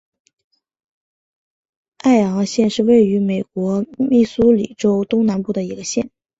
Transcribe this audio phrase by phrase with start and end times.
[1.99, 6.09] 艾昂县是位于美国密苏里州东南部的一个县。